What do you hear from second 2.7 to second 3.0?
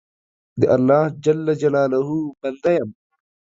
یم.